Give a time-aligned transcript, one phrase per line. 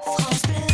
[0.00, 0.73] France Bleu.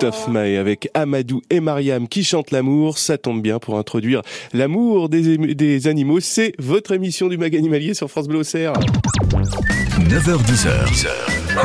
[0.00, 2.96] Christophe Maé avec Amadou et Mariam qui chantent l'amour.
[2.96, 4.22] Ça tombe bien pour introduire
[4.54, 6.20] l'amour des, des, animaux.
[6.20, 8.70] C'est votre émission du Mag Animalier sur France Bleu 9h10h,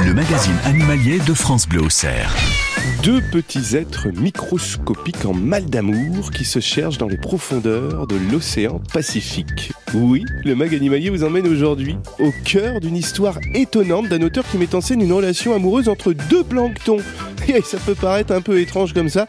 [0.06, 1.84] le magazine animalier de France Bleu
[3.03, 8.81] deux petits êtres microscopiques en mal d'amour qui se cherchent dans les profondeurs de l'océan
[8.94, 9.72] Pacifique.
[9.94, 14.57] Oui, le mag animalier vous emmène aujourd'hui au cœur d'une histoire étonnante d'un auteur qui
[14.57, 16.97] met en scène une relation amoureuse entre deux planctons.
[17.63, 19.28] Ça peut paraître un peu étrange comme ça,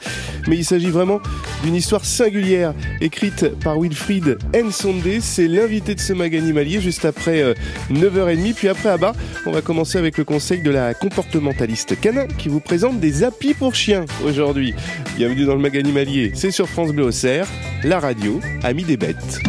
[0.49, 1.21] mais il s'agit vraiment
[1.65, 5.21] d'une histoire singulière, écrite par Wilfried Nsonde.
[5.21, 7.54] C'est l'invité de ce mag animalier juste après
[7.91, 8.50] 9h30.
[8.50, 9.12] Euh, Puis après, à bas,
[9.47, 13.54] on va commencer avec le conseil de la comportementaliste canin qui vous présente des applis
[13.54, 14.75] pour chiens aujourd'hui.
[15.16, 16.33] Bienvenue dans le mag animalier.
[16.34, 17.47] C'est sur France Bleu Auxerre,
[17.84, 19.41] la radio, Amis des bêtes.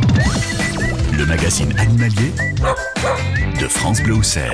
[1.18, 2.32] Le magazine animalier
[3.60, 4.54] de France Bleu Auxerre.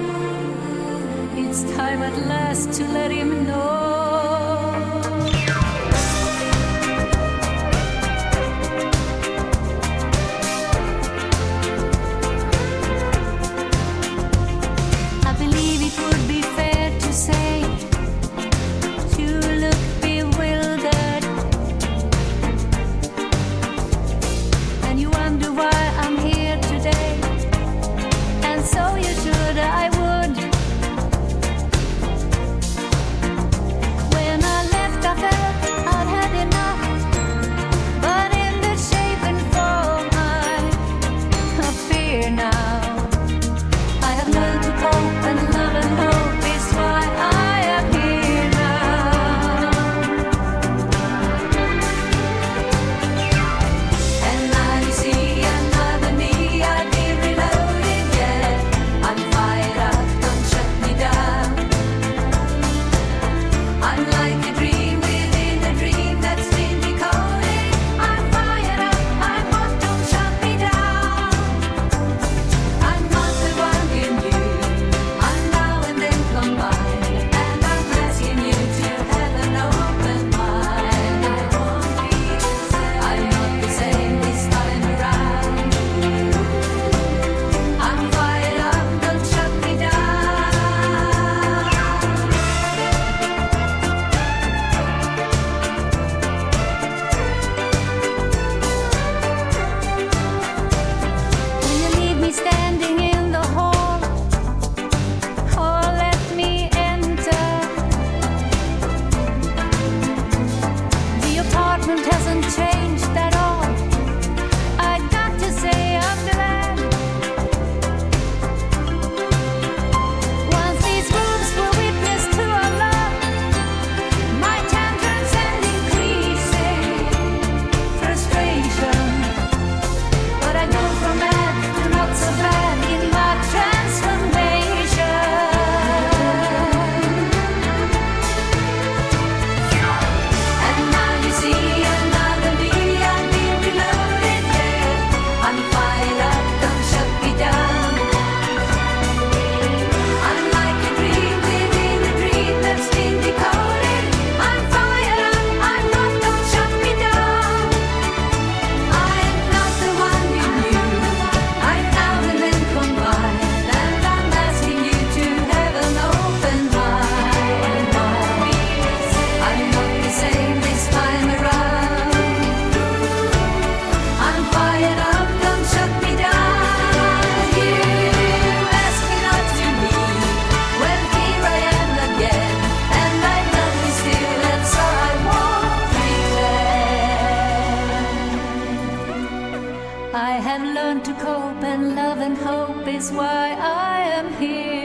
[1.43, 4.20] It's time at last to let him know.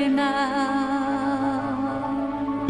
[0.08, 0.66] Now.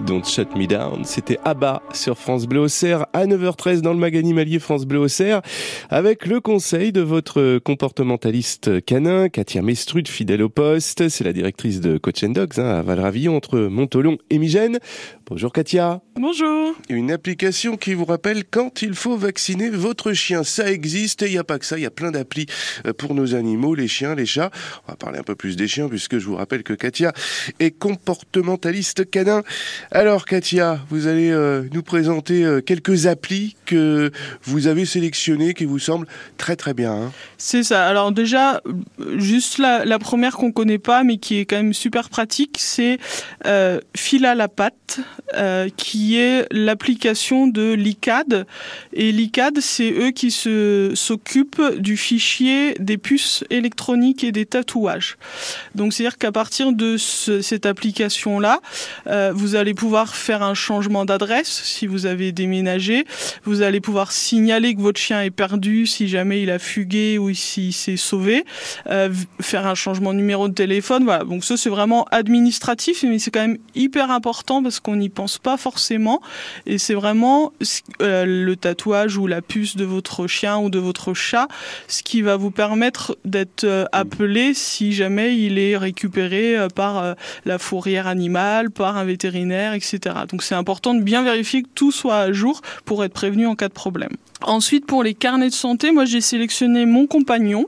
[0.06, 4.60] Don't Shut Me Down, c'était Abba sur France Bleu Auxerre à 9h13 dans le Maganimalier
[4.60, 5.42] France Bleu Auxerre
[5.90, 11.08] avec le conseil de votre comportementaliste canin Katia Mestrud, fidèle au poste.
[11.08, 14.78] C'est la directrice de Coach and Dogs hein, à Valravillon entre Montolon et Migène.
[15.28, 16.02] Bonjour Katia.
[16.14, 16.76] Bonjour.
[16.88, 20.44] Une application qui vous rappelle quand il faut vacciner votre chien.
[20.44, 22.46] Ça existe et il n'y a pas que ça, il y a plein d'applis
[22.86, 24.52] euh, pour nos animaux, les chiens, les chats.
[24.86, 27.12] On va parler un peu plus des chiens puisque je vous rappelle que Katia
[27.58, 29.42] est comportementaliste canin.
[29.90, 34.12] Alors Katia, vous allez euh, nous présenter euh, quelques applis que
[34.44, 36.06] vous avez sélectionnées qui vous semblent
[36.36, 36.92] très très bien.
[36.92, 37.12] Hein.
[37.36, 37.84] C'est ça.
[37.88, 38.62] Alors déjà,
[39.16, 42.98] juste la, la première qu'on connaît pas mais qui est quand même super pratique, c'est
[43.44, 45.00] euh, Fila la patte.
[45.34, 48.46] Euh, qui est l'application de l'ICAD.
[48.92, 55.16] Et l'ICAD, c'est eux qui s'occupent du fichier des puces électroniques et des tatouages.
[55.74, 58.60] Donc, c'est-à-dire qu'à partir de ce, cette application-là,
[59.08, 63.04] euh, vous allez pouvoir faire un changement d'adresse si vous avez déménagé.
[63.44, 67.34] Vous allez pouvoir signaler que votre chien est perdu si jamais il a fugué ou
[67.34, 68.44] s'il s'est sauvé.
[68.88, 71.04] Euh, faire un changement de numéro de téléphone.
[71.04, 71.24] Voilà.
[71.24, 75.38] Donc, ça, c'est vraiment administratif, mais c'est quand même hyper important parce qu'on y pense
[75.38, 76.20] pas forcément.
[76.66, 77.52] Et c'est vraiment
[78.02, 81.48] euh, le tatouage ou la puce de votre chien ou de votre chat,
[81.88, 87.16] ce qui va vous permettre d'être euh, appelé si jamais il est récupéré euh, par
[87.44, 89.98] la fourrière animale, par un vétérinaire, etc.
[90.28, 93.54] Donc c'est important de bien vérifier que tout soit à jour pour être prévenu en
[93.54, 94.12] cas de problème.
[94.42, 97.66] Ensuite, pour les carnets de santé, moi j'ai sélectionné mon compagnon.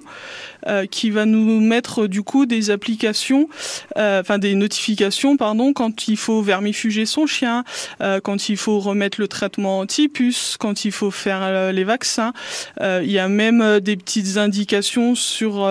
[0.66, 3.48] Euh, qui va nous mettre du coup des applications,
[3.96, 7.62] euh, enfin des notifications, pardon, quand il faut vermifuger son chien,
[8.00, 12.32] euh, quand il faut remettre le traitement anti-puce, quand il faut faire les vaccins.
[12.80, 15.68] Il y a même des petites indications sur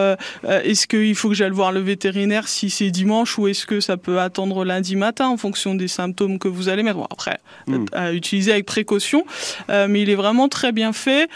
[0.47, 3.97] est-ce qu'il faut que j'aille voir le vétérinaire si c'est dimanche ou est-ce que ça
[3.97, 6.97] peut attendre lundi matin en fonction des symptômes que vous allez mettre.
[6.97, 7.85] Bon, après, Mm.
[7.91, 9.25] à utiliser avec précaution,
[9.67, 11.29] mais il est vraiment très bien fait,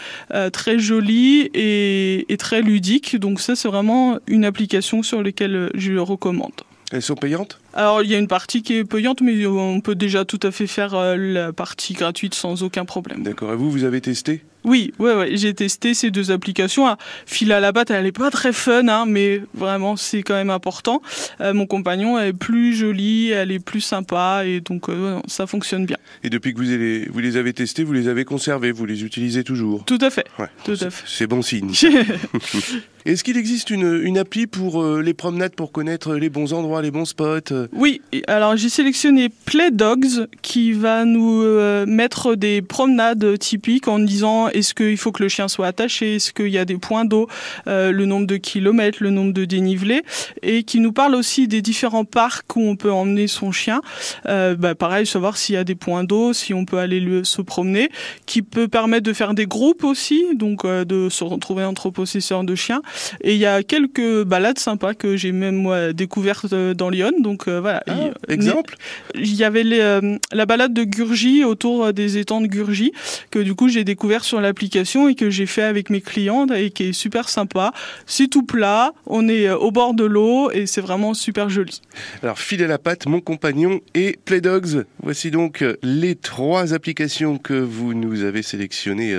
[0.52, 3.16] très joli et, et très ludique.
[3.16, 6.52] Donc ça, c'est vraiment une application sur laquelle je le recommande.
[6.92, 7.58] Elles sont payantes?
[7.72, 10.50] Alors, il y a une partie qui est payante, mais on peut déjà tout à
[10.50, 13.22] fait faire euh, la partie gratuite sans aucun problème.
[13.22, 13.50] D'accord.
[13.54, 14.42] Et vous, vous avez testé?
[14.64, 16.86] Oui, ouais, ouais, j'ai testé ces deux applications.
[16.86, 20.34] Ah, Fil à la batte, elle est pas très fun, hein, mais vraiment, c'est quand
[20.34, 21.02] même important.
[21.40, 25.46] Euh, mon compagnon, elle est plus jolie, elle est plus sympa, et donc euh, ça
[25.46, 25.96] fonctionne bien.
[26.22, 29.04] Et depuis que vous les, vous les avez testés, vous les avez conservés, vous les
[29.04, 29.84] utilisez toujours?
[29.84, 30.26] Tout à fait.
[30.38, 30.48] Ouais.
[30.64, 31.04] Tout à fait.
[31.06, 31.72] C'est bon signe.
[33.04, 36.82] Est-ce qu'il existe une, une appli pour euh, les promenades pour connaître les bons endroits,
[36.82, 37.66] les bons spots euh?
[37.72, 43.98] Oui, alors j'ai sélectionné Play Dogs qui va nous euh, mettre des promenades typiques en
[43.98, 47.04] disant est-ce qu'il faut que le chien soit attaché, est-ce qu'il y a des points
[47.04, 47.28] d'eau,
[47.66, 50.02] euh, le nombre de kilomètres, le nombre de dénivelés,
[50.42, 53.80] et qui nous parle aussi des différents parcs où on peut emmener son chien.
[54.26, 57.24] Euh, bah, pareil, savoir s'il y a des points d'eau, si on peut aller le-
[57.24, 57.90] se promener,
[58.26, 62.44] qui peut permettre de faire des groupes aussi, donc euh, de se retrouver entre possesseurs
[62.44, 62.82] de chiens.
[63.22, 67.12] Et il y a quelques balades sympas que j'ai même moi découvertes euh, dans Lyon,
[67.20, 67.82] donc euh, voilà.
[67.88, 68.76] Ah, Exemple?
[69.14, 72.92] il y avait les, euh, la balade de Gurgi autour des étangs de Gurgi
[73.30, 76.70] que du coup j'ai découvert sur l'application et que j'ai fait avec mes clients et
[76.70, 77.72] qui est super sympa.
[78.06, 81.80] C'est tout plat, on est au bord de l'eau et c'est vraiment super joli.
[82.22, 84.84] Alors, fil à la patte, mon compagnon et Playdogs.
[85.02, 89.14] Voici donc les trois applications que vous nous avez sélectionnées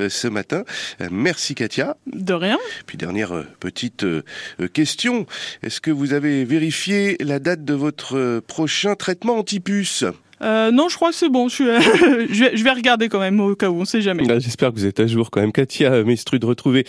[0.00, 0.64] ce matin.
[1.10, 1.96] Merci Katia.
[2.06, 2.58] De rien.
[2.86, 4.22] Puis dernière euh, petite euh,
[4.60, 5.26] euh, question.
[5.62, 10.04] Est-ce que vous avez vérifié la date de votre prochain traitement anti-puce?
[10.42, 11.48] Euh, non, je crois que c'est bon.
[11.48, 11.64] Je, suis,
[12.30, 14.24] je, vais, je vais regarder quand même au cas où, on sait jamais.
[14.28, 16.84] Ah, J'espère que vous êtes à jour quand même, Katia Mestru, de retrouver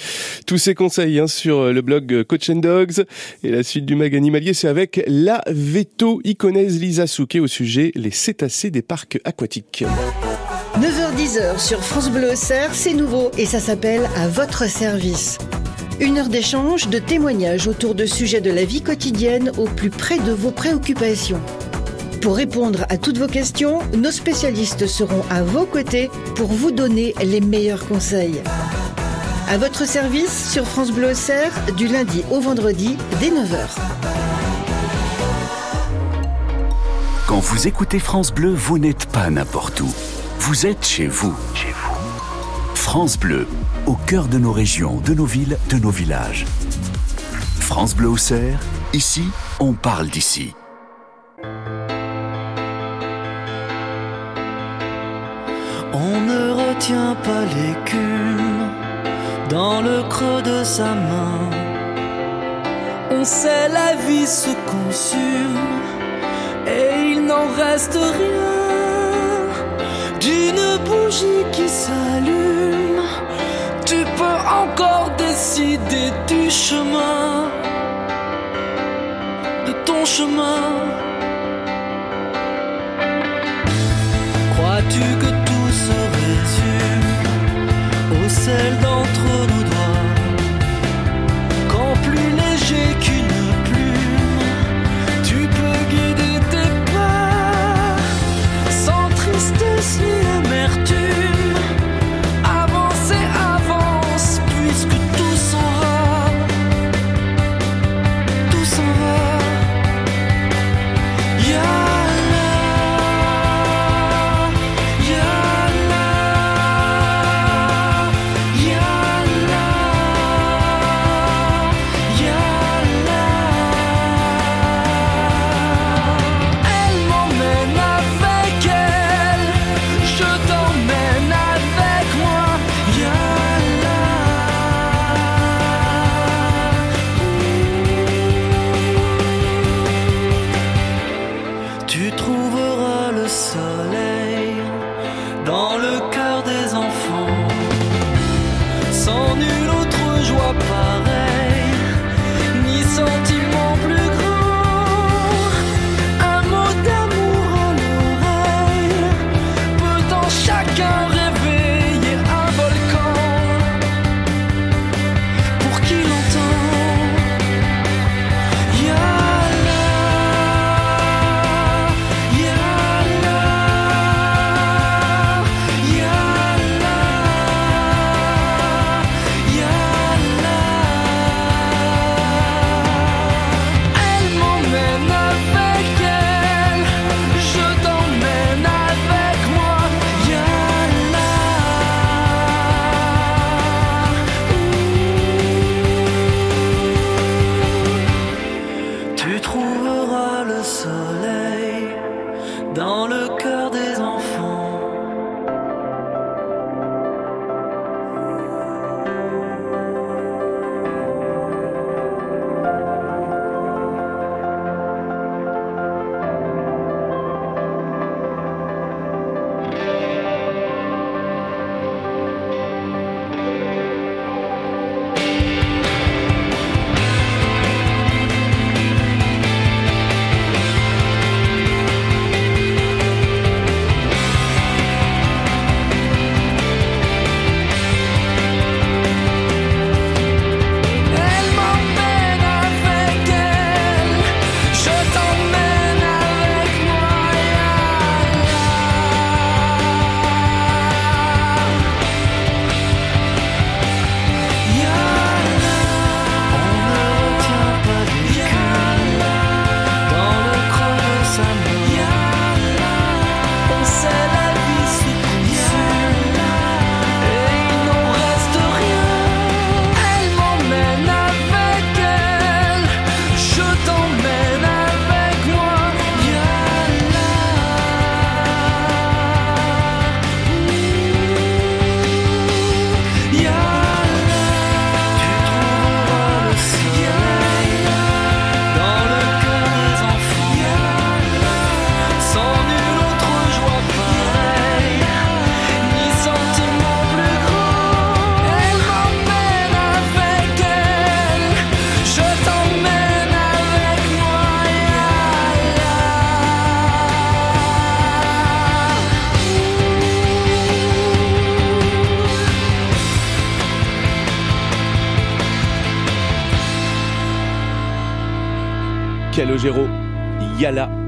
[0.46, 3.05] tous ces conseils hein, sur le blog Coach and Dogs.
[3.44, 7.91] Et la suite du mag animalier, c'est avec la veto iconaise Lisa Souquet au sujet
[7.96, 9.86] les cétacés des parcs aquatiques.
[10.79, 15.38] 9h10 sur France Bleu Auxerre, c'est nouveau et ça s'appelle À votre service.
[16.01, 20.17] Une heure d'échange, de témoignages autour de sujets de la vie quotidienne au plus près
[20.17, 21.39] de vos préoccupations.
[22.21, 27.15] Pour répondre à toutes vos questions, nos spécialistes seront à vos côtés pour vous donner
[27.23, 28.41] les meilleurs conseils.
[29.47, 33.67] À votre service sur France Bleu Auxerre, du lundi au vendredi dès 9h.
[37.27, 39.93] Quand vous écoutez France Bleu, vous n'êtes pas n'importe où.
[40.39, 40.85] Vous êtes.
[40.85, 41.35] Chez vous.
[42.86, 43.48] France Bleu,
[43.88, 46.46] au cœur de nos régions, de nos villes, de nos villages.
[47.60, 48.60] France Bleu Auxerre,
[48.94, 49.24] ici,
[49.60, 50.54] on parle d'ici.
[55.94, 58.70] On ne retient pas l'écume
[59.50, 61.50] dans le creux de sa main.
[63.12, 65.58] On sait la vie se consume
[66.68, 68.64] et il n'en reste rien
[70.25, 73.03] d'une bougie qui s'allume.
[73.86, 77.51] Tu peux encore décider du chemin,
[79.67, 80.63] de ton chemin.
[84.53, 87.12] Crois-tu que tout se résume
[88.20, 90.05] au sel d'entre nos doigts
[91.72, 92.88] Quand plus léger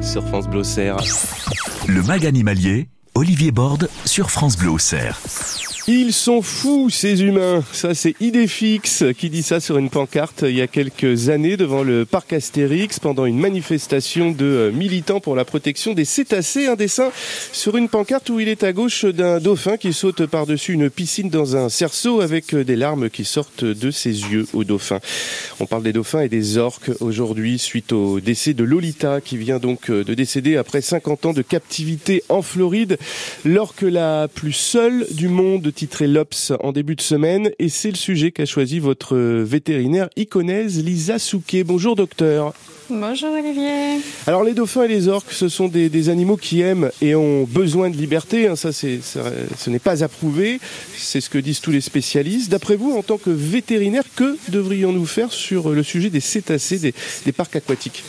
[0.02, 0.46] Sur France.
[1.88, 4.78] Le mag animalier, Olivier Borde sur France Bleu.
[5.90, 7.64] Ils sont fous, ces humains.
[7.72, 11.82] Ça, c'est Idéfix qui dit ça sur une pancarte il y a quelques années devant
[11.82, 16.68] le parc Astérix pendant une manifestation de euh, militants pour la protection des cétacés.
[16.68, 17.10] Un dessin
[17.54, 21.30] sur une pancarte où il est à gauche d'un dauphin qui saute par-dessus une piscine
[21.30, 25.00] dans un cerceau avec euh, des larmes qui sortent de ses yeux au dauphin.
[25.62, 29.60] On parle des dauphins et des orques aujourd'hui suite au décès de Lolita qui vient
[29.60, 32.98] donc euh, de décéder après 50 ans de captivité en Floride.
[33.46, 37.96] L'orque la plus seule du monde titré L'Obs en début de semaine et c'est le
[37.98, 41.64] sujet qu'a choisi votre vétérinaire iconaise Lisa Souquet.
[41.64, 42.52] Bonjour docteur.
[42.90, 44.00] Bonjour Olivier.
[44.26, 47.44] Alors les dauphins et les orques, ce sont des, des animaux qui aiment et ont
[47.44, 48.48] besoin de liberté.
[48.48, 50.60] hein, ça, c'est, ça- ce n'est pas approuvé.
[50.98, 52.50] C'est ce que disent tous les spécialistes.
[52.50, 56.94] D'après vous, en tant que vétérinaire, que devrions-nous faire sur le sujet des cétacés, des,
[57.26, 58.04] des parcs aquatiques?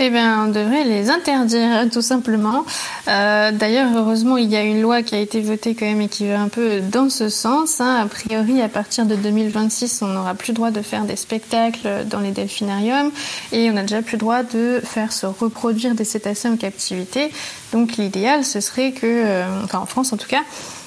[0.00, 2.64] Eh bien, on devrait les interdire, tout simplement.
[3.08, 6.08] Euh, D'ailleurs, heureusement, il y a une loi qui a été votée quand même et
[6.08, 7.80] qui va un peu dans ce sens.
[7.80, 7.96] hein.
[8.04, 12.04] A priori, à partir de 2026, on n'aura plus le droit de faire des spectacles
[12.08, 13.10] dans les delphinariums
[13.50, 17.32] et on n'a déjà plus le droit de faire se reproduire des cétacés en captivité.
[17.72, 20.42] Donc, l'idéal, ce serait que, euh, enfin en France en tout cas,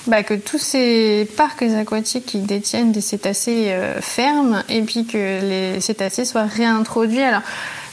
[0.08, 5.18] bah, que tous ces parcs aquatiques qui détiennent des cétacés euh, ferment et puis que
[5.18, 7.22] les cétacés soient réintroduits.
[7.22, 7.42] Alors,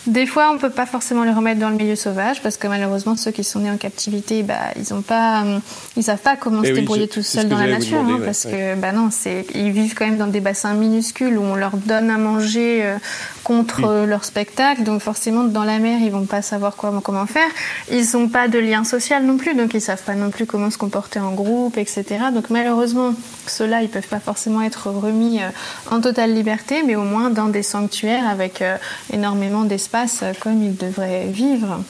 [0.09, 3.15] des fois, on peut pas forcément les remettre dans le milieu sauvage parce que malheureusement,
[3.15, 5.61] ceux qui sont nés en captivité, bah, ils ont pas, hum,
[5.97, 8.19] ils savent pas comment Eh se oui, débrouiller tout seuls dans la nature, demander, hein,
[8.21, 8.75] ouais, parce ouais.
[8.75, 11.77] que bah non, c'est, ils vivent quand même dans des bassins minuscules où on leur
[11.77, 12.97] donne à manger euh,
[13.45, 17.27] contre euh, leur spectacle, donc forcément dans la mer, ils vont pas savoir comment comment
[17.27, 17.49] faire.
[17.91, 20.71] Ils ont pas de lien social non plus, donc ils savent pas non plus comment
[20.71, 22.05] se comporter en groupe, etc.
[22.33, 23.15] Donc malheureusement,
[23.47, 25.49] ceux-là, ils peuvent pas forcément être remis euh,
[25.91, 28.77] en totale liberté, mais au moins dans des sanctuaires avec euh,
[29.13, 29.98] énormément d'espace
[30.41, 31.83] comme ils devraient vivre.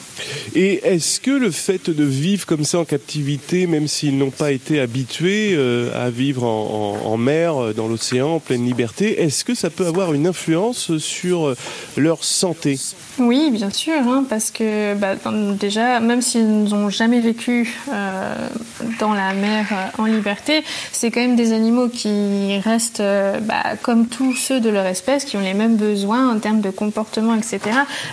[0.55, 4.51] Et est-ce que le fait de vivre comme ça en captivité, même s'ils n'ont pas
[4.51, 9.21] été habitués euh, à vivre en, en- en mer, euh, dans l'océan, en pleine liberté,
[9.21, 11.55] est-ce que ça peut avoir une influence sur euh,
[11.97, 12.79] leur santé?
[13.19, 15.15] Oui, bien sûr, hein, parce que bah,
[15.59, 18.35] déjà, même s'ils n'ont jamais vécu euh,
[18.99, 19.65] dans la mer
[19.97, 24.69] en liberté, c'est quand même des animaux qui restent euh, bah, comme tous ceux de
[24.69, 27.59] leur espèce, qui ont les mêmes besoins en termes de comportement, etc.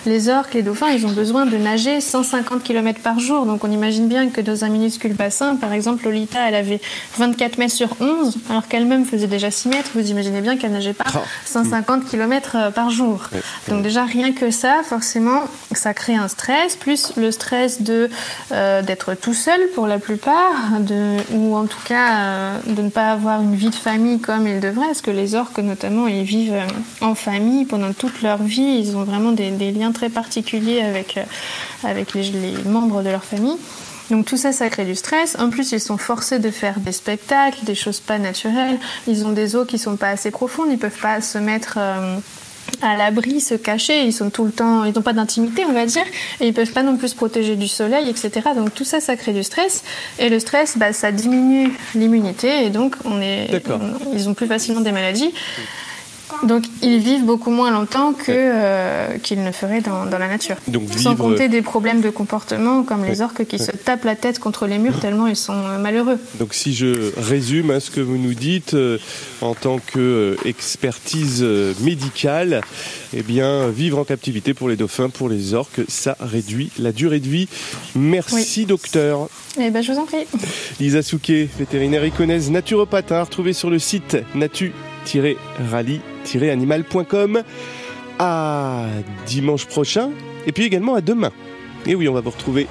[0.05, 3.71] Les orques, les dauphins, ils ont besoin de nager 150 km par jour, donc on
[3.71, 6.81] imagine bien que dans un minuscule bassin, par exemple, Lolita, elle avait
[7.19, 10.93] 24 mètres sur 11, alors qu'elle-même faisait déjà 6 mètres, vous imaginez bien qu'elle nageait
[10.93, 11.23] pas Ah.
[11.45, 13.23] 150 km par jour.
[13.69, 18.09] Donc déjà rien que ça, forcément, ça crée un stress, plus le stress de
[18.53, 22.91] euh, d'être tout seul pour la plupart, de, ou en tout cas euh, de ne
[22.91, 26.23] pas avoir une vie de famille comme ils devraient, parce que les orques notamment, ils
[26.25, 30.09] vivent euh, en famille pendant toute leur vie, ils ont vraiment des, des liens très
[30.09, 31.23] particuliers avec, euh,
[31.85, 33.57] avec les, les membres de leur famille.
[34.11, 35.37] Donc tout ça, ça crée du stress.
[35.41, 38.79] En plus, ils sont forcés de faire des spectacles, des choses pas naturelles.
[39.09, 40.69] Ils ont des eaux qui sont pas assez profondes.
[40.71, 42.17] Ils peuvent pas se mettre euh,
[42.83, 44.05] à l'abri, se cacher.
[44.05, 46.05] Ils sont tout le temps, ils n'ont pas d'intimité, on va dire,
[46.41, 48.31] et ils peuvent pas non plus se protéger du soleil, etc.
[48.55, 49.83] Donc tout ça, ça crée du stress.
[50.21, 54.47] Et le stress, bah, ça diminue l'immunité, et donc on est, on- ils ont plus
[54.47, 55.33] facilement des maladies.
[56.45, 60.57] Donc ils vivent beaucoup moins longtemps que euh, qu'ils ne feraient dans, dans la nature.
[60.69, 64.17] Donc Sans vivre- compter des problèmes de comportement comme les orques qui se tapent la
[64.17, 66.19] tête contre les murs tellement ils sont euh, malheureux.
[66.39, 68.99] Donc si je résume hein, ce que vous nous dites euh,
[69.41, 71.45] en tant qu'expertise
[71.81, 72.61] médicale,
[73.15, 77.21] eh bien vivre en captivité pour les dauphins, pour les orques, ça réduit la durée
[77.21, 77.49] de vie.
[77.95, 79.29] Merci docteur.
[79.61, 80.27] Eh ben je vous en prie.
[80.81, 84.17] Lisa Souquet, vétérinaire iconaise naturopathe, hein, retrouvée sur le site
[86.27, 87.43] natu-rally-animal.com.
[88.19, 88.87] À
[89.27, 90.11] dimanche prochain
[90.47, 91.33] et puis également à demain.
[91.87, 92.67] Et oui, on va vous retrouver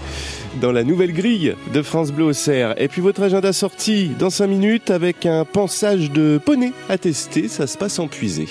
[0.60, 2.74] dans la nouvelle grille de France Bleu au Cerf.
[2.78, 7.48] Et puis votre agenda sorti dans 5 minutes avec un pansage de poney à tester.
[7.48, 8.48] Ça se passe en puisée.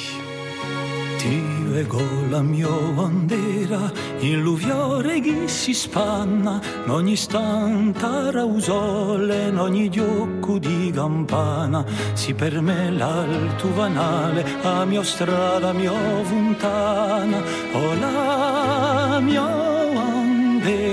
[1.24, 9.56] Ti leggo la mia bandera, in l'uviore che si spanna, in ogni istante rausole, in
[9.58, 11.82] ogni diocco di campana,
[12.12, 19.46] si per me l'alto vanale, a mia strada, mia fontana, o la mia
[19.94, 20.92] bandera,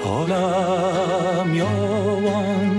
[0.00, 2.71] o la mia bandera,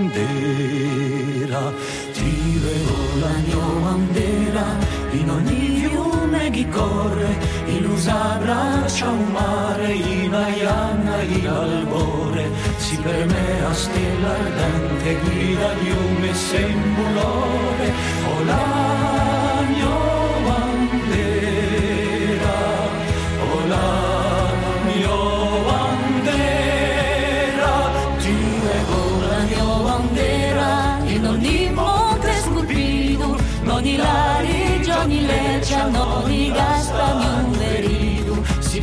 [6.64, 15.90] ricorre, illusa abbraccia un mare, in aianna il albore, si permea stella ardente, guida di
[15.90, 17.92] un messembulore,
[18.38, 19.03] olare.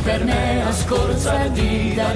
[0.02, 2.12] Per me a scorza di da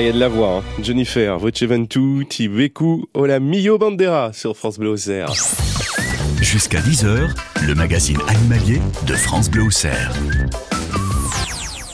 [0.00, 0.58] Il y a de la voix.
[0.58, 0.82] Hein.
[0.82, 4.94] Jennifer, Voce Ventu, Tibeku, Ola Mio Bandera sur France Bleu.
[6.40, 7.30] Jusqu'à 10h,
[7.66, 9.68] le magazine animalier de France Bleu.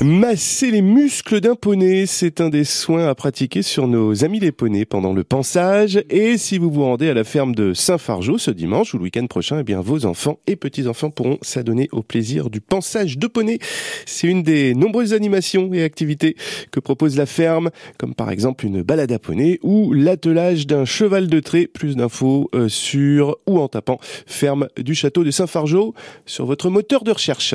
[0.01, 4.51] Masser les muscles d'un poney, c'est un des soins à pratiquer sur nos amis les
[4.51, 6.03] poneys pendant le pansage.
[6.11, 9.27] Et si vous vous rendez à la ferme de Saint-Fargeau ce dimanche ou le week-end
[9.29, 13.61] prochain, eh bien vos enfants et petits-enfants pourront s'adonner au plaisir du pansage de poney.
[14.05, 16.35] C'est une des nombreuses animations et activités
[16.73, 21.29] que propose la ferme, comme par exemple une balade à poney ou l'attelage d'un cheval
[21.29, 21.69] de trait.
[21.69, 25.95] Plus d'infos euh, sur ou en tapant ferme du château de Saint-Fargeau
[26.27, 27.55] sur votre moteur de recherche.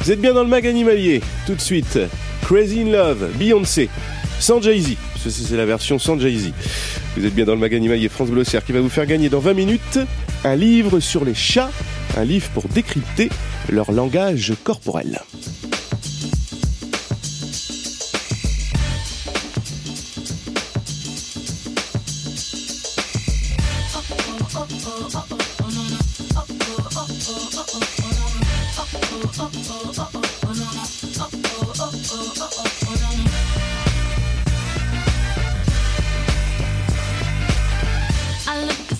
[0.00, 1.20] Vous êtes bien dans le mag animalier.
[1.66, 1.98] Suite,
[2.42, 3.88] Crazy in Love, Beyoncé,
[4.38, 4.94] sans Jay-Z.
[5.28, 6.52] C'est la version sans Jay-Z.
[7.16, 9.40] Vous êtes bien dans le mag animalier France Auxerre qui va vous faire gagner dans
[9.40, 9.98] 20 minutes
[10.44, 11.72] un livre sur les chats,
[12.16, 13.30] un livre pour décrypter
[13.68, 15.18] leur langage corporel.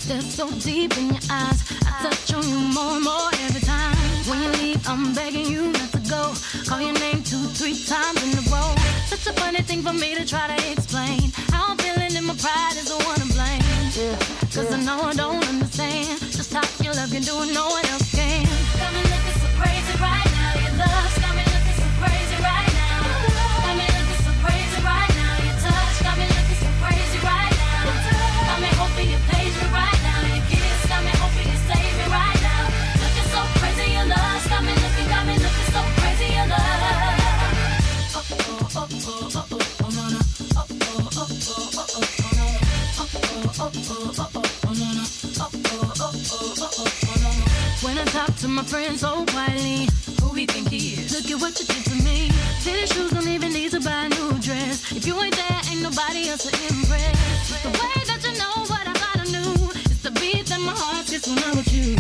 [0.07, 1.61] Stare so deep in your eyes.
[1.85, 3.97] I touch on you more and more every time.
[4.29, 6.23] When you leave, I'm begging you not to go.
[6.69, 8.71] Call your name two, three times in a row.
[9.11, 11.33] Such a funny thing for me to try to explain.
[11.51, 13.63] How I'm feeling and my pride is the one to blame.
[13.99, 14.15] Yeah,
[14.55, 17.85] Cause I know I don't understand just how your love can do it, no one
[17.93, 18.47] else can.
[18.79, 20.53] Got me looking so crazy right now.
[20.63, 21.26] Your love's
[48.47, 49.89] to my friends oh, so quietly,
[50.21, 51.11] who we think he is?
[51.11, 52.31] Look at what you did to me.
[52.63, 54.93] Tennis shoes don't even need to buy a new dress.
[54.93, 57.63] If you ain't there, ain't nobody else to impress.
[57.65, 59.53] The way that you know what I thought I knew
[59.91, 61.99] is the beat that my heart gets when I'm with you.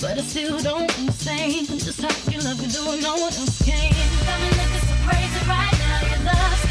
[0.00, 3.56] But I still don't understand just how your love can do it, no one else
[3.64, 3.96] can.
[4.28, 6.00] Got me looking so crazy right now.
[6.12, 6.65] Your love's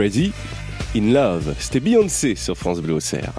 [0.00, 0.32] Crazy
[0.96, 1.54] in Love.
[1.58, 3.34] C'était Beyoncé sur France Bleu Auxerre.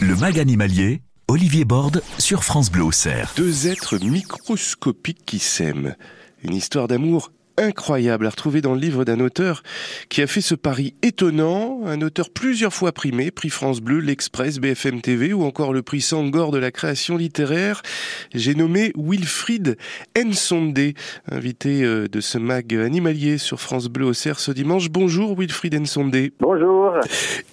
[0.00, 3.34] Le mag animalier, Olivier Borde sur France Bleu Auxerre.
[3.36, 5.96] Deux êtres microscopiques qui s'aiment.
[6.42, 9.62] Une histoire d'amour incroyable à retrouver dans le livre d'un auteur
[10.08, 14.58] qui a fait ce pari étonnant, un auteur plusieurs fois primé, prix France Bleu, l'Express,
[14.58, 17.82] BFM TV ou encore le prix Sangor de la création littéraire.
[18.34, 19.76] J'ai nommé Wilfried
[20.18, 20.78] Nsonde,
[21.30, 24.88] invité euh, de ce mag animalier sur France Bleu au Cerf ce dimanche.
[24.88, 26.30] Bonjour Wilfried Nsonde.
[26.40, 26.94] Bonjour.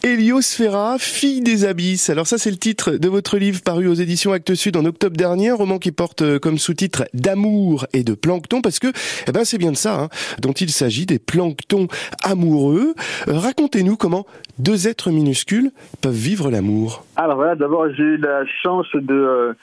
[0.03, 2.09] Héliosphéra, fille des abysses.
[2.09, 5.17] Alors ça c'est le titre de votre livre paru aux éditions Actes Sud en octobre
[5.17, 8.87] dernier, un roman qui porte euh, comme sous-titre d'amour et de plancton parce que
[9.27, 10.09] eh ben c'est bien de ça hein,
[10.41, 11.87] dont il s'agit, des planctons
[12.23, 12.93] amoureux.
[13.27, 14.25] Euh, Racontez-nous comment
[14.59, 17.03] deux êtres minuscules peuvent vivre l'amour.
[17.15, 19.53] Alors voilà, d'abord j'ai eu la chance de euh,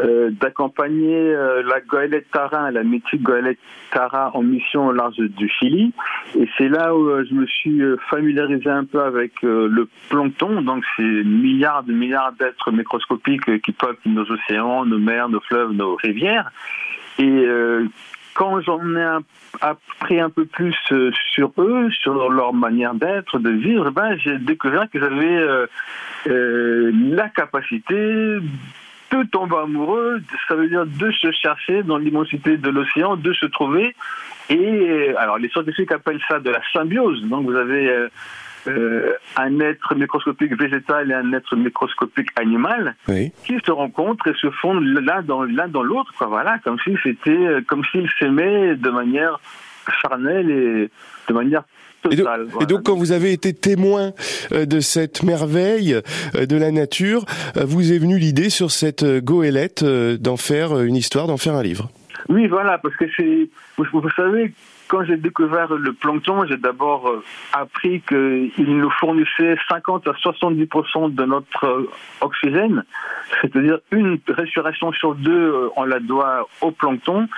[0.00, 3.58] euh, d'accompagner la goélette Tara, la mythique goélette
[3.92, 5.92] Tara en mission au large du Chili.
[6.38, 11.02] Et c'est là où je me suis familiarisé un peu avec le plancton, donc ces
[11.02, 16.50] milliards de milliards d'êtres microscopiques qui peuplent nos océans, nos mers, nos fleuves, nos rivières.
[17.20, 17.46] Et
[18.34, 19.18] quand j'en ai
[19.60, 24.38] appris un peu plus euh, sur eux, sur leur manière d'être, de vivre, ben, j'ai
[24.38, 25.66] découvert qu'ils avaient euh,
[26.26, 32.68] euh, la capacité de tomber amoureux, ça veut dire de se chercher dans l'immensité de
[32.68, 33.94] l'océan, de se trouver.
[34.50, 37.22] Et euh, alors les scientifiques appellent ça de la symbiose.
[37.26, 38.08] Donc vous avez
[38.66, 43.32] un être microscopique végétal et un être microscopique animal Oui.
[43.46, 46.12] qui se rencontrent et se fondent l'un dans l'un dans l'autre.
[46.16, 49.38] Quoi, voilà, comme si c'était, euh, comme s'ils s'aimaient de manière
[50.02, 50.90] charnelle et
[51.28, 51.62] de manière
[52.10, 52.46] Et donc, totale.
[52.60, 54.12] et donc, quand vous avez été témoin
[54.52, 55.94] euh, de cette merveille
[56.34, 57.24] euh, de la nature,
[57.56, 61.26] euh, vous est venue l'idée sur cette euh, goélette euh, d'en faire euh, une histoire,
[61.26, 61.90] d'en faire un livre.
[62.30, 64.54] Oui, voilà, parce que c'est, vous, vous savez,
[64.88, 71.14] quand j'ai découvert le plancton, j'ai d'abord euh, appris qu'il nous fournissait 50 à 70%
[71.14, 72.84] de notre euh, oxygène,
[73.40, 77.28] c'est-à-dire une respiration sur deux, euh, on la doit au plancton,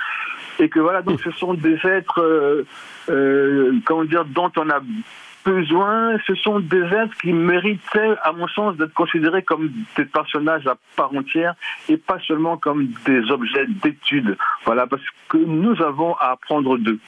[0.59, 2.65] et que voilà, donc ce sont des êtres,
[3.09, 4.79] euh, comment dire, dont on a
[5.47, 10.67] besoin, ce sont des êtres qui méritaient, à mon sens, d'être considérés comme des personnages
[10.67, 11.55] à part entière
[11.87, 14.37] et pas seulement comme des objets d'étude.
[14.65, 16.99] Voilà, parce que nous avons à apprendre d'eux.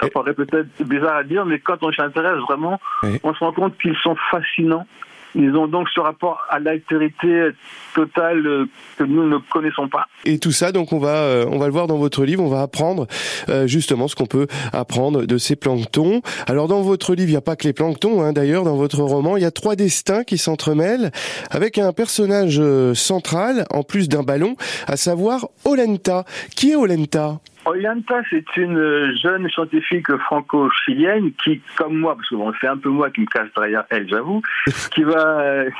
[0.00, 3.18] Ça paraît peut-être bizarre à dire, mais quand on s'y intéresse vraiment, Oui.
[3.24, 4.86] on se rend compte qu'ils sont fascinants.
[5.34, 7.50] Ils ont donc ce rapport à l'altérité
[7.94, 8.66] totale euh,
[8.96, 10.06] que nous ne connaissons pas.
[10.24, 12.42] Et tout ça, donc, on va, euh, on va le voir dans votre livre.
[12.42, 13.06] On va apprendre
[13.48, 16.22] euh, justement ce qu'on peut apprendre de ces planctons.
[16.46, 18.22] Alors, dans votre livre, il n'y a pas que les planctons.
[18.22, 21.10] Hein, D'ailleurs, dans votre roman, il y a trois destins qui s'entremêlent
[21.50, 22.60] avec un personnage
[22.94, 26.24] central, en plus d'un ballon, à savoir Olenta.
[26.56, 27.40] Qui est Olenta?
[27.64, 32.76] Ollanta, c'est une euh, jeune scientifique franco-chilienne qui, comme moi, parce que bon, c'est un
[32.76, 34.42] peu moi qui me cache derrière elle, j'avoue,
[34.94, 35.70] qui va, euh,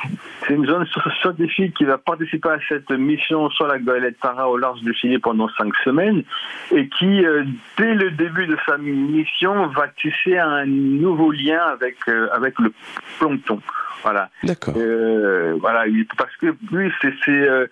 [0.45, 0.85] c'est une jeune
[1.21, 3.79] scientifique qui va participer à cette mission sur la
[4.21, 6.23] Tara au large du Chili pendant cinq semaines
[6.71, 7.43] et qui, euh,
[7.77, 12.73] dès le début de sa mission, va tisser un nouveau lien avec euh, avec le
[13.19, 13.59] plancton.
[14.03, 14.29] Voilà.
[14.43, 14.73] D'accord.
[14.77, 15.85] Euh, voilà,
[16.17, 17.67] parce que oui, c'est c'est euh,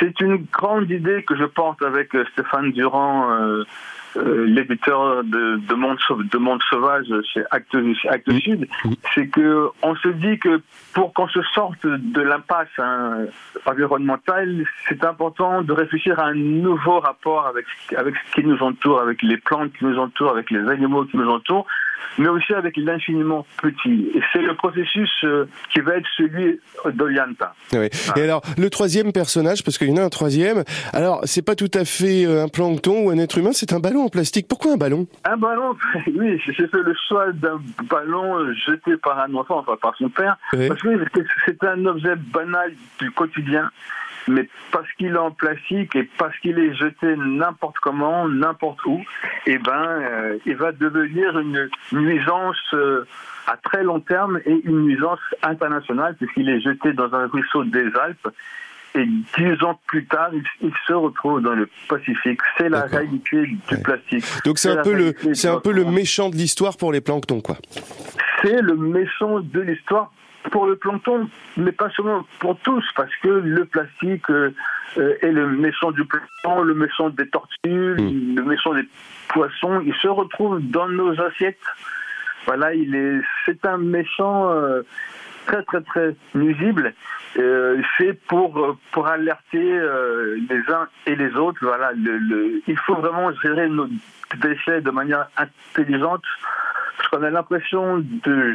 [0.00, 3.28] c'est une grande idée que je porte avec Stéphane Durand,
[4.16, 8.68] l'éditeur de, de Monde Sau- de Monde Sauvage chez Actes chez Actes Sud,
[9.14, 10.60] c'est que on se dit que
[10.92, 13.26] pour qu'on se sorte de l'impasse hein,
[13.66, 19.00] environnementale, c'est important de réfléchir à un nouveau rapport avec avec ce qui nous entoure,
[19.00, 21.66] avec les plantes qui nous entourent, avec les animaux qui nous entourent
[22.18, 24.10] mais aussi avec l'infiniment petit.
[24.14, 26.60] Et c'est le processus euh, qui va être celui
[26.92, 27.54] d'Olianta.
[27.72, 27.88] Oui.
[28.16, 31.54] Et alors, le troisième personnage, parce qu'il y en a un troisième, alors, c'est pas
[31.54, 34.46] tout à fait euh, un plancton ou un être humain, c'est un ballon en plastique.
[34.48, 35.06] Pourquoi un ballon?
[35.24, 35.76] Un ballon,
[36.14, 40.08] oui, j'ai fait le choix d'un ballon euh, jeté par un enfant, enfin par son
[40.08, 40.68] père, Oui.
[40.68, 43.70] parce que c'est- c'est un objet banal du quotidien.
[44.28, 49.00] Mais parce qu'il est en plastique et parce qu'il est jeté n'importe comment, n'importe où,
[49.46, 53.04] eh ben, euh, il va devenir une nuisance euh,
[53.46, 57.86] à très long terme et une nuisance internationale puisqu'il est jeté dans un ruisseau des
[58.00, 58.28] Alpes.
[58.96, 62.40] Et dix ans plus tard, il, il se retrouve dans le Pacifique.
[62.56, 63.82] C'est la réalité du Ouais.
[63.82, 64.24] plastique.
[64.44, 67.40] Donc c'est un peu le, c'est un peu le méchant de l'histoire pour les planctons,
[67.40, 67.56] quoi.
[68.40, 70.12] c'est le méchant de l'histoire
[70.54, 74.52] pour le plancton, mais pas seulement pour tous, parce que le plastique euh,
[74.98, 78.36] euh, est le méchant du plancton, le méchant des tortues, Mm.
[78.36, 78.86] le méchant des
[79.26, 79.80] poissons.
[79.84, 81.58] Il se retrouve dans nos assiettes.
[82.46, 84.82] Voilà, il est, c'est un méchant euh,
[85.46, 86.94] très très très nuisible.
[87.36, 91.58] Euh, c'est pour pour alerter euh, les uns et les autres.
[91.62, 93.88] Voilà, le, le- il faut vraiment gérer nos
[94.40, 96.22] déchets de manière intelligente.
[96.96, 98.54] Parce qu'on a l'impression de,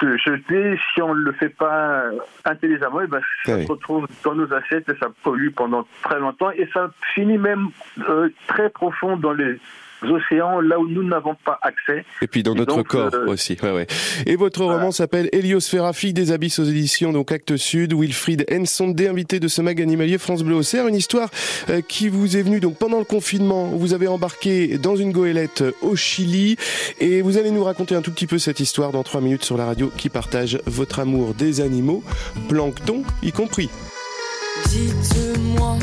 [0.00, 2.04] de jeter, si on ne le fait pas
[2.44, 3.66] intelligemment, et ben, ça oui.
[3.66, 7.68] se retrouve dans nos assiettes et ça pollue pendant très longtemps et ça finit même
[8.08, 9.58] euh, très profond dans les
[10.02, 12.04] océans, là où nous n'avons pas accès.
[12.22, 13.56] Et puis dans Et notre donc, corps euh, aussi.
[13.62, 13.86] Ouais, ouais.
[14.26, 17.92] Et votre roman s'appelle Héliosphéra, fille des abysses aux éditions, donc Actes Sud.
[17.94, 20.86] Wilfried Nsonde, invité de ce mag animalier France Bleu Auxerre.
[20.86, 21.30] Une histoire
[21.68, 23.66] euh, qui vous est venue donc pendant le confinement.
[23.66, 26.56] Vous avez embarqué dans une goélette euh, au Chili
[26.98, 29.56] et vous allez nous raconter un tout petit peu cette histoire dans trois minutes sur
[29.56, 32.02] la radio qui partage votre amour des animaux,
[32.48, 33.70] plancton y compris.
[34.68, 35.78] Dites-moi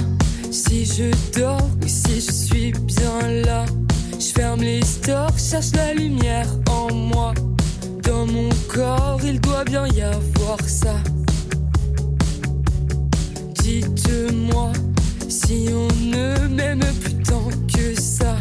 [0.52, 3.66] si je dors ou si je suis bien là.
[4.20, 7.34] Je ferme les stores, cherche la lumière en moi.
[8.04, 10.96] Dans mon corps, il doit bien y avoir ça.
[13.62, 14.72] Dites-moi
[15.30, 18.36] si on ne m'aime plus tant que ça.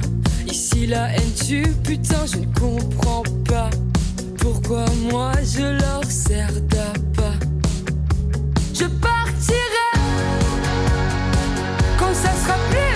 [0.46, 3.70] Ici la haine tue, putain, je ne comprends pas.
[4.38, 7.38] Pourquoi moi je leur sers d'appât?
[8.72, 9.90] Je partirai
[11.98, 12.95] quand ça sera plus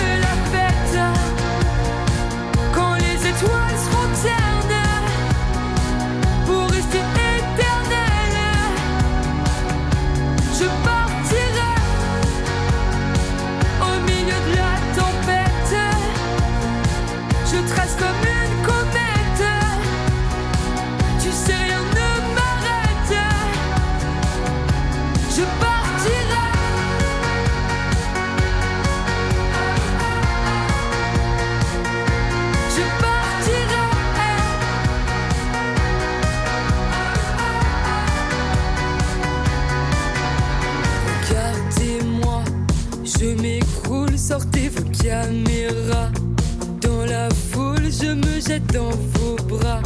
[48.71, 49.81] dans vos bras.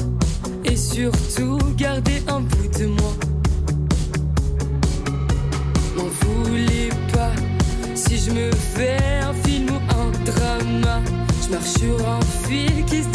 [0.63, 3.13] Et surtout, gardez un bout de moi.
[5.95, 7.31] M'en voulez pas
[7.95, 11.01] si je me fais un film ou un drama.
[11.43, 13.14] Je marche sur un fil qui se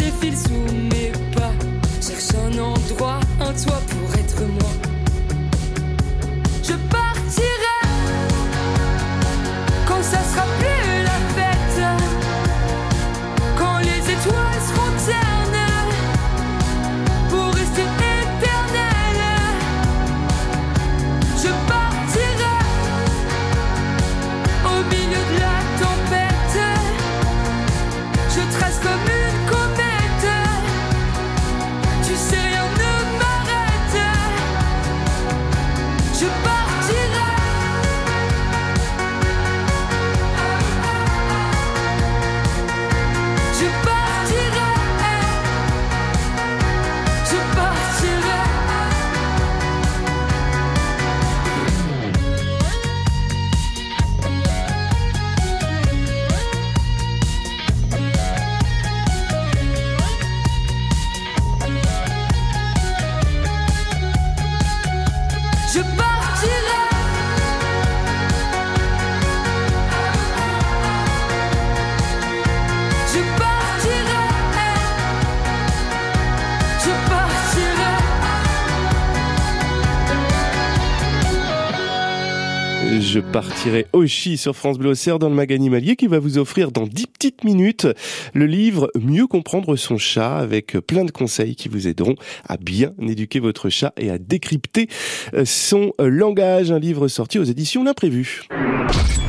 [84.01, 87.45] Oshi sur France Bleu dans le mag animalier qui va vous offrir dans 10 petites
[87.45, 87.87] minutes
[88.35, 92.15] le livre Mieux comprendre son chat avec plein de conseils qui vous aideront
[92.49, 94.89] à bien éduquer votre chat et à décrypter
[95.35, 96.73] euh, son euh, langage.
[96.73, 98.43] Un livre sorti aux éditions L'Imprévu.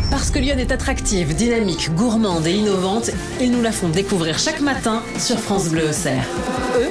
[0.10, 4.62] Parce que Lyon est attractive, dynamique, gourmande et innovante, ils nous la font découvrir chaque
[4.62, 6.26] matin sur France Bleu Auxerre.
[6.78, 6.90] Eux,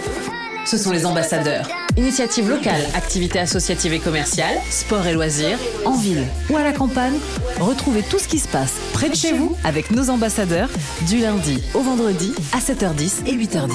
[0.67, 1.80] ce sont les ambassadeurs.
[2.01, 7.13] Initiatives locales, activités associatives et commerciales, sport et loisirs, en ville ou à la campagne,
[7.61, 10.71] retrouvez tout ce qui se passe près de chez vous avec nos ambassadeurs
[11.07, 13.69] du lundi au vendredi à 7h10 et 8h10.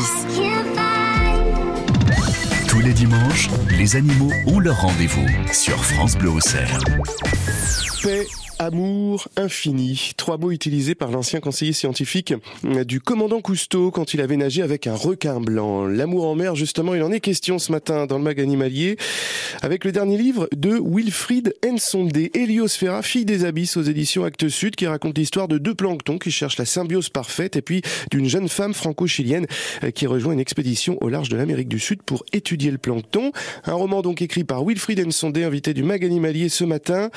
[2.67, 6.80] Tous les dimanches, les animaux ont leur rendez-vous sur France Bleu Auxerre.
[8.01, 8.26] Paix,
[8.60, 10.14] amour, infini.
[10.18, 12.34] Trois mots utilisés par l'ancien conseiller scientifique
[12.66, 15.86] euh, du commandant Cousteau quand il avait nagé avec un requin blanc.
[15.86, 18.97] L'amour en mer, justement, il en est question ce matin dans le mag animalier
[19.62, 24.76] avec le dernier livre de Wilfried Nsonde, Héliosphéra, fille des abysses aux éditions Actes Sud
[24.76, 27.82] qui raconte l'histoire de deux planctons qui cherchent la symbiose parfaite et puis
[28.12, 29.47] d'une jeune femme franco-chilienne
[29.84, 33.32] euh, qui rejoint une expédition au large de l'Amérique du Sud pour étudier le plancton.
[33.66, 37.10] Un roman donc écrit par Wilfried Nsonde, invité du mag animalier ce matin.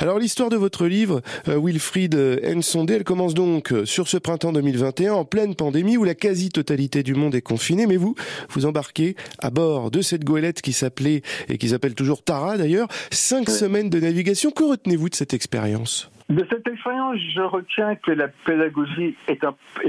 [0.00, 2.94] Alors l'histoire de votre livre euh, Wilfried Nsondé.
[2.94, 7.34] Elle commence donc sur ce printemps 2021 en pleine pandémie où la quasi-totalité du monde
[7.34, 7.86] est confinée.
[7.86, 8.14] Mais vous,
[8.50, 12.88] vous embarquez à bord de cette goélette qui s'appelait et qui s'appelle toujours Tara d'ailleurs.
[13.10, 14.50] Cinq semaines de navigation.
[14.50, 16.10] Que retenez-vous de cette expérience?
[16.28, 19.44] De cette expérience, je retiens que la pédagogie est,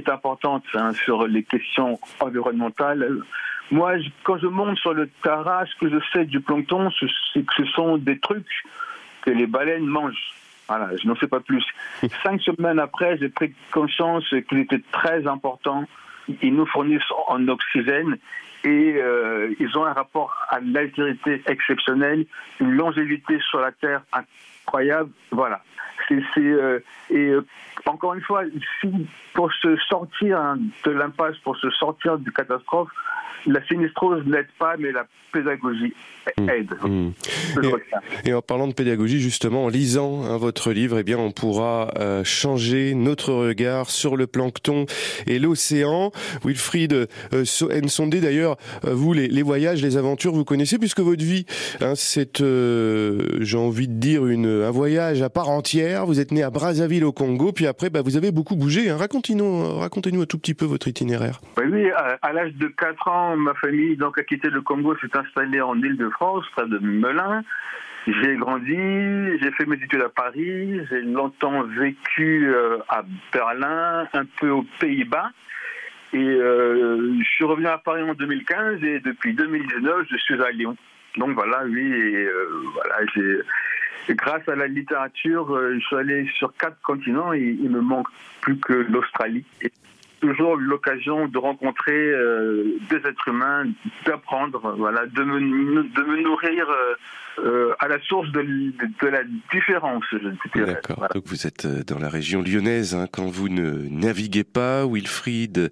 [0.09, 3.07] importante hein, sur les questions environnementales.
[3.71, 7.05] Moi, je- quand je monte sur le Tara, ce que je sais du plancton, ce-
[7.33, 8.45] c'est que ce sont des trucs
[9.23, 10.31] que les baleines mangent.
[10.67, 11.63] Voilà, je n'en sais pas plus.
[12.23, 15.85] Cinq semaines après, j'ai pris conscience qu'ils étaient très importants.
[16.41, 18.17] Ils nous fournissent en oxygène
[18.63, 22.25] et euh, ils ont un rapport à l'altérité exceptionnelle,
[22.59, 25.11] une longévité sur la Terre incroyable.
[25.31, 25.61] Voilà.
[26.09, 26.79] C'est, euh,
[27.09, 27.45] et euh,
[27.85, 28.43] encore une fois,
[29.33, 32.89] pour se sortir hein, de l'impasse, pour se sortir du catastrophe,
[33.45, 35.93] la sinistrose n'aide pas, mais la pédagogie
[36.37, 36.69] aide.
[36.83, 41.31] Je Et, en parlant de pédagogie, justement, en lisant hein, votre livre, eh bien, on
[41.31, 44.85] pourra euh, changer notre regard sur le plancton
[45.25, 46.11] et l'océan.
[46.43, 51.23] Wilfried euh, So- Nsondé, d'ailleurs, vous, les, les voyages, les aventures, vous connaissez puisque votre
[51.23, 51.45] vie,
[51.81, 55.96] hein, c'est, j'ai envie de dire, une, un voyage à part entière.
[56.05, 58.89] Vous êtes né à Brazzaville au Congo, puis après, bah, vous avez beaucoup bougé.
[58.89, 58.97] Hein.
[58.97, 61.39] Racontez-nous, racontez-nous un tout petit peu votre itinéraire.
[61.57, 64.95] Oui, oui, à, à l'âge de 4 ans, ma famille donc, a quitté le Congo,
[64.97, 67.43] s'est installée en Île-de-France, près de Melun.
[68.07, 68.73] J'ai grandi,
[69.41, 74.65] j'ai fait mes études à Paris, j'ai longtemps vécu euh, à Berlin, un peu aux
[74.79, 75.31] Pays-Bas.
[76.13, 80.51] Et euh, je suis revenu à Paris en 2015 et depuis 2019, je suis à
[80.51, 80.77] Lyon.
[81.17, 83.41] Donc voilà, oui, et euh, voilà, j'ai.
[84.09, 88.07] Grâce à la littérature, euh, je suis allé sur quatre continents et il me manque
[88.39, 89.43] plus que l'Australie.
[90.21, 93.65] Toujours l'occasion de rencontrer euh, des êtres humains,
[94.05, 96.67] d'apprendre, voilà, de me, de me nourrir
[97.39, 99.21] euh, à la source de, de la
[99.51, 100.65] différence, je.
[100.65, 101.07] D'accord.
[101.13, 104.85] Donc vous êtes euh, dans la région lyonnaise hein, quand vous ne naviguez pas.
[104.85, 105.71] Wilfried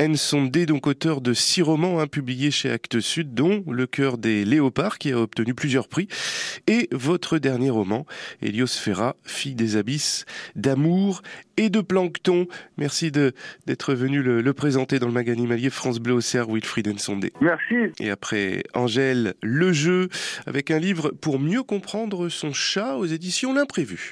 [0.00, 4.44] Nsondé, donc auteur de six romans hein, publiés chez Actes Sud, dont Le cœur des
[4.44, 6.08] léopards qui a obtenu plusieurs prix,
[6.66, 8.06] et votre dernier roman,
[8.42, 11.22] Héliosphéra, fille des abysses, d'amour
[11.56, 12.46] et de plancton.
[12.76, 17.32] Merci d'être venu le, le présenter dans le mag animalier France Bleu Auxerre, Wilfried Nsondé.
[17.40, 17.74] Merci.
[18.00, 20.08] Et après Angèle, le jeu,
[20.46, 24.10] avec un livre pour mieux comprendre son chat aux éditions L'Imprévu.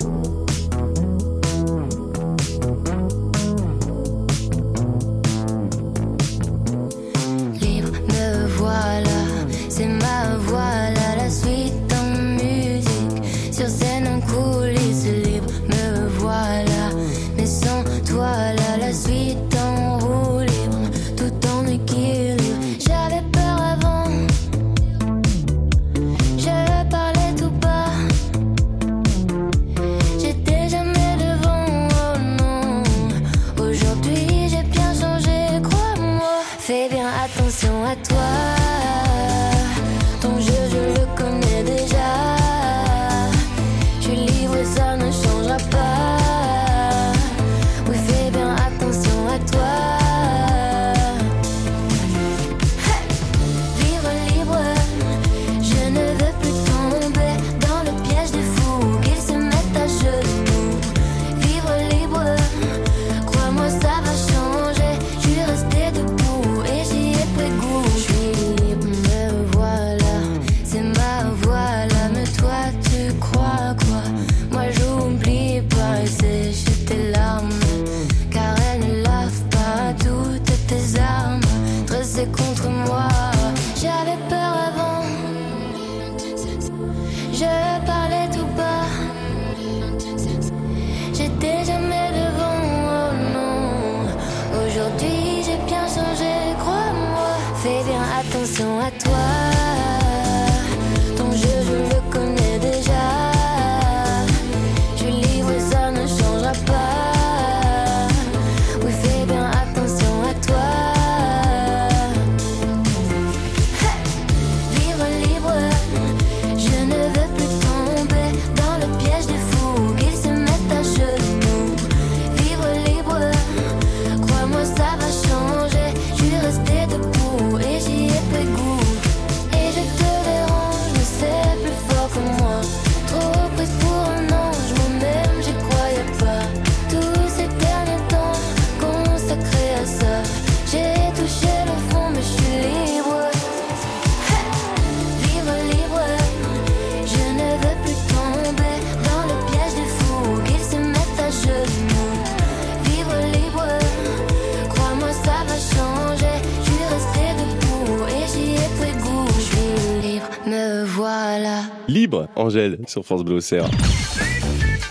[162.37, 163.69] Angèle, sur France Bleu Auxerre.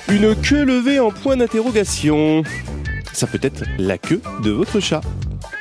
[0.10, 2.44] Une queue levée en point d'interrogation.
[3.14, 5.02] Ça peut être la queue de votre chat.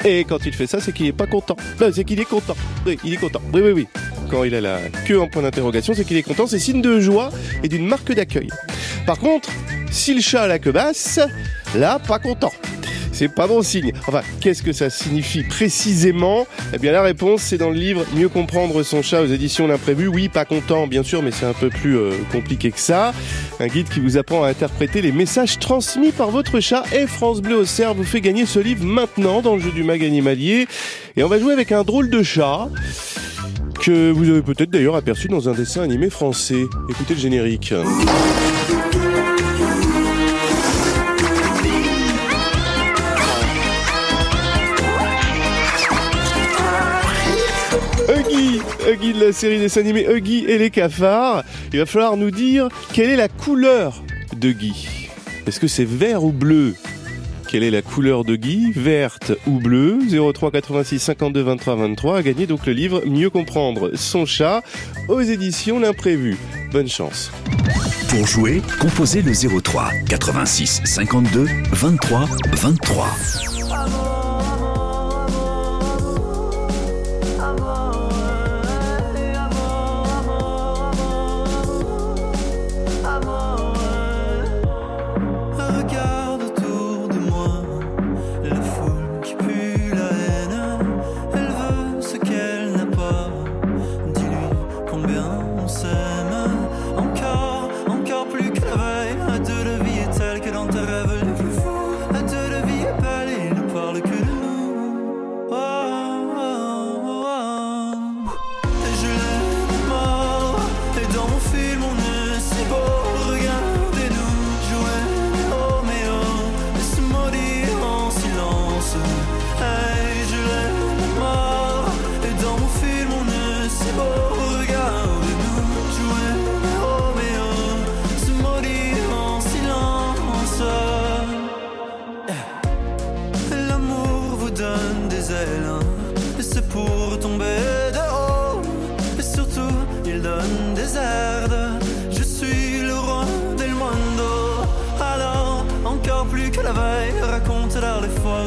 [0.04, 1.56] Et quand il fait ça, c'est qu'il est pas content.
[1.80, 2.56] Non, c'est qu'il est content.
[2.86, 3.40] Oui, il est content.
[3.52, 3.86] Oui, oui, oui.
[4.30, 6.46] Quand il a la queue en point d'interrogation, c'est qu'il est content.
[6.46, 7.30] C'est signe de joie
[7.62, 8.48] et d'une marque d'accueil.
[9.06, 9.50] Par contre,
[9.90, 11.20] si le chat a la queue basse,
[11.76, 12.52] là, pas content.
[13.12, 13.92] C'est pas bon signe.
[14.06, 16.46] Enfin, qu'est-ce que ça signifie précisément?
[16.72, 20.08] Eh bien, la réponse, c'est dans le livre Mieux comprendre son chat aux éditions L'Imprévu.
[20.08, 23.12] Oui, pas content, bien sûr, mais c'est un peu plus euh, compliqué que ça.
[23.60, 26.84] Un guide qui vous apprend à interpréter les messages transmis par votre chat.
[26.94, 29.82] Et France Bleu au cerf vous fait gagner ce livre maintenant dans le jeu du
[29.82, 30.66] mag animalier.
[31.16, 32.68] Et on va jouer avec un drôle de chat
[33.82, 36.64] que vous avez peut-être d'ailleurs aperçu dans un dessin animé français.
[36.88, 37.74] Écoutez le générique.
[48.92, 51.44] Huggy, de la série des animés Huggy et les cafards.
[51.72, 54.02] Il va falloir nous dire quelle est la couleur
[54.36, 55.08] de Guy.
[55.46, 56.74] Est-ce que c'est vert ou bleu?
[57.48, 58.72] Quelle est la couleur de Guy?
[58.76, 59.98] Verte ou bleue?
[60.34, 64.62] 03 86 52 23 23 a gagné donc le livre Mieux comprendre son chat
[65.08, 66.36] aux éditions L'Imprévu.
[66.70, 67.30] Bonne chance.
[68.08, 73.61] Pour jouer, composez le 03 86 52 23 23.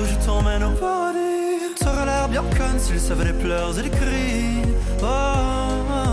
[0.04, 1.76] Je t'emmène au paradis.
[1.80, 4.62] T'aurais l'air bien conne s'il savait les pleurs et les cris.
[5.02, 6.06] Oh, oh,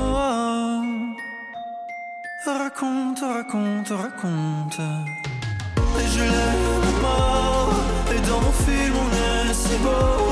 [0.00, 0.82] oh.
[2.46, 4.80] Raconte, raconte, raconte.
[6.00, 7.74] Et je l'aime mort
[8.14, 9.10] Et dans mon film on
[9.48, 10.31] est si beau